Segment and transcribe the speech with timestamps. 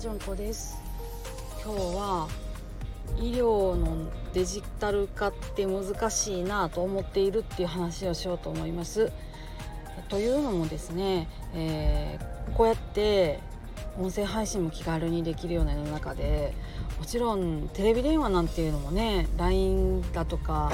[0.00, 0.78] 純子です。
[1.62, 2.26] 今日は
[3.18, 9.12] 医療のデジタル化って難しいなと思っているっていう話をしようと思います。
[10.08, 13.40] というのもですね、えー、こうやって
[13.98, 16.54] 音声配信も気軽にできるような世の中で
[16.98, 20.72] もちろんテレビ電話なんていうのもね LINE だとか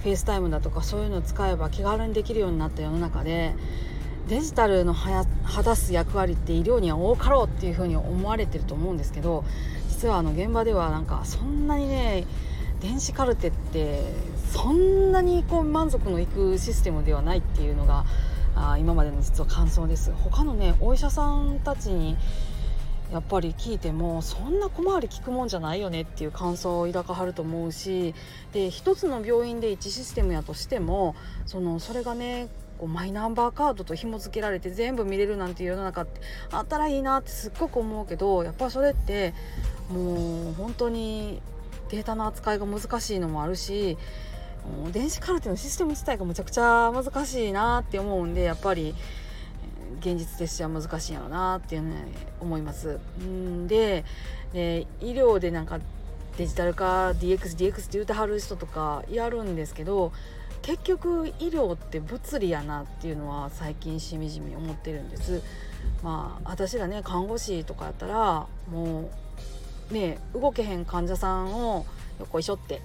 [0.00, 3.54] FaceTime だとかそういうのを使えば気軽にできるようになった世の中で
[4.28, 4.92] デジタルの
[5.46, 9.44] 果たす役割って医療には多かろうっていうふうに思われてると思うんですけど
[9.88, 12.26] 実はあの現場ではなんかそんなにね
[12.80, 14.02] 電子カルテって
[14.52, 18.04] そんなにこう満足のいくシステムではないっていうのが
[18.54, 20.12] あ今までの実は感想です。
[20.12, 22.16] 他のねお医者さんたちに
[23.12, 28.14] やっぱり聞いてもそんな小回り聞くもんじゃないよねっていう感想を抱かはると思うし
[28.52, 31.14] で一つの病院で1システムやとしても
[31.46, 39.34] そのそれがねこうマイナンバーカードと紐付けられて全部見れるなんていう世の中ってあったらいいなってすっごく思うけどやっぱそれって
[39.90, 41.40] もう本当に
[41.90, 43.96] データの扱いが難しいのもあるし
[44.92, 48.94] 電子カルテのシステム自体がむちゃくちゃ難しいなって思うんでやっぱり
[50.00, 51.94] 現実としては難しいんやろうなっていうの
[52.40, 52.98] 思います。
[53.20, 54.04] んで
[54.52, 55.80] で医療でなんか
[56.36, 60.12] デジタル化 DXDX DX って言うてはる人とかやるんですけど
[60.62, 65.42] 結局医療って物理やなっていうのは最近しみじみ思ってるんです。
[66.02, 69.10] まあ私らね看護師とかやったらも
[69.90, 71.86] うね動けへん患者さんを
[72.18, 72.80] よこいしょって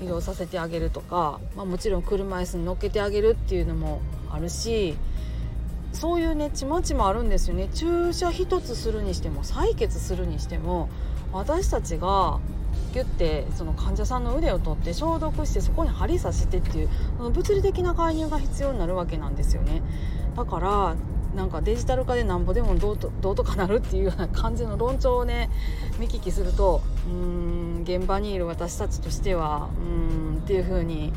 [0.00, 4.00] 移動させてあげるとか、まあ、もちろん車椅子に乗っけてあげるっていうのも
[4.30, 4.96] あるし
[5.92, 10.88] そういうねちまちまあるんですよね注射一つするにしても採血するにしても
[11.32, 12.40] 私たちが
[12.92, 19.82] ギュッてその患者さんの腕を取って消毒してそこに針刺してっていう物理的な介入が必要になるわけなんですよね。
[20.36, 20.94] だから
[21.34, 24.12] なんかデジタル化でなんぼでもどうとどうとかなるっていうよ。
[24.14, 25.48] うな感じの論調をね
[25.98, 31.12] 見聞きするとうーん現場にいる私たちとしてはうーんっていう風に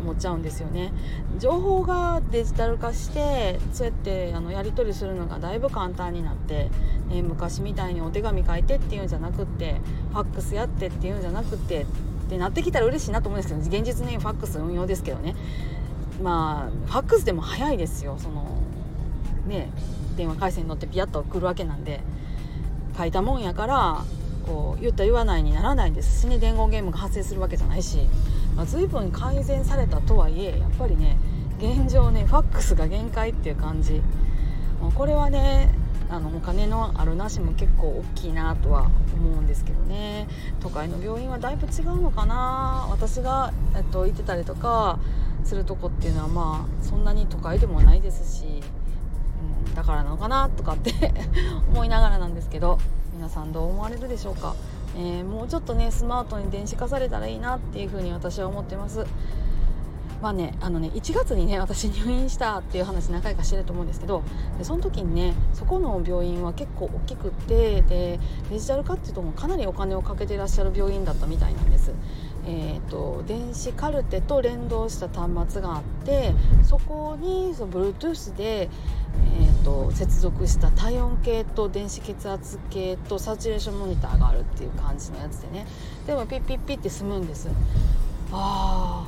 [0.00, 0.92] 思っちゃうんですよね。
[1.38, 6.70] 情報がデジタル化してそうやってあのやり取りするのがだいぶ簡単になって、
[7.08, 9.76] ね、昔みたいにお手紙書いてっていうんじゃなくって
[10.12, 11.86] ファックスやってっていうんじゃなくってっ
[12.28, 15.36] てなってきたら嬉しいなと思うんですけど現実にファックス運用ですけどね。
[16.22, 18.16] まあファックスでも早いですよ。
[18.18, 18.46] その
[19.46, 19.70] ね
[20.16, 22.00] 電話回線に乗ってピヤッと来るわけなんで。
[22.98, 24.04] 書いたもんやから
[24.46, 26.38] こう言った言わないにならないんですしね。
[26.38, 28.00] 伝言ゲームが発生するわけじゃないし。
[28.56, 31.16] まあ、随分改善されたとはいえやっぱりね
[31.58, 34.02] 現状ねファックスが限界っていう感じ。
[34.94, 35.74] これはね
[36.08, 40.26] あのお金のあるなしも結構大きいなとは思うんですけどね。
[40.60, 42.88] 都会の病院はだいぶ違うのかな。
[42.90, 44.98] 私が、えっと、行ってたりとか
[45.44, 48.62] するとこっていうのはまあそんなに都会でもないですし、
[49.66, 50.92] うん、だからなのかなとかって
[51.70, 52.78] 思いながらなんですけど
[53.14, 54.54] 皆さんどう思われるでしょうか。
[54.96, 59.06] えー、もうちょっとねスマートに電子化されたらいいなっていうふうに私は思ってます。
[60.20, 64.22] まあね、あのね1月にね私入院したっていう話何回かしてると思うんですけど
[64.58, 71.92] でその時にねそこの病院は結構大きくてでデジタル化っていうともかなりお金をかけてらっしゃる病院だったみたいなんです。
[72.46, 76.32] えーと、電子カルテと連動した端末があって
[76.64, 85.66] そこにその Bluetooth で、えーと、接続した体温計と電子血圧計とサチュレーションモニターがあるっていう感じのやつでね。
[86.06, 87.48] でもピッピッピッって済むんです。
[88.32, 89.06] あ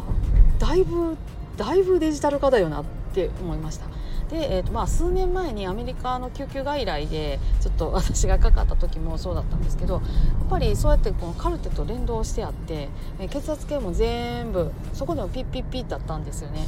[0.58, 1.16] ーだいぶ
[1.56, 3.86] だいぶデジタル化だよなって思いました。
[4.30, 10.02] で、えーとまあ、数年前にアメリカの救急外来でちょっと私がかかった時もそうだったんですけどやっ
[10.48, 16.66] ぱりそうやってこのカルテと連動してあって、えー、血圧計も全部そこでもピッピッピッだったんですよね。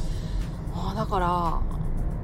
[0.75, 1.59] あだから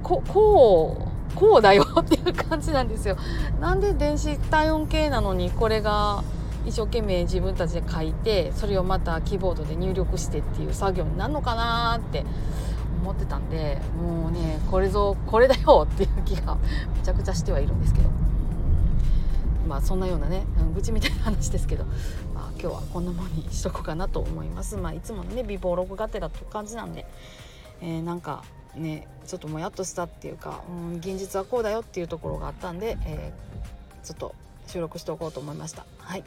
[0.03, 3.18] ここうこうだよっていう感じなんですよ。
[3.59, 6.24] なんで電子体温計なのにこれが
[6.66, 12.24] 一生懸命自分たちで書いてそれをまたキーボードで入力してっていう作業になるのかなって
[13.02, 18.10] 思ってたんでもうねこれぞこれだよっていう気がめちゃくちゃしてはいるんですけど。
[19.68, 20.44] まあそんなようなね
[20.75, 21.86] 愚痴みたいな話ですけど、
[22.34, 24.75] まあ、今日はこんなもんにしとこうかなと思います。
[24.75, 27.06] まあいつものね美貌録がてらって感じなんで、
[27.80, 28.44] えー、なんか
[28.75, 34.35] ねちょっともやっとしたっていうか、うん、現実はこうだよっていうところがあったんで、えー、ちょっと
[34.68, 36.23] 収録しておこうと思いましたはい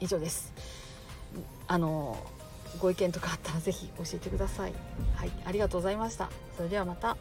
[0.00, 0.52] 以上です
[1.66, 2.16] あの
[2.78, 4.72] ご意見とかあったら是非教えてください。
[5.16, 6.30] はい、ありがとうございました。
[6.56, 7.16] それではまた。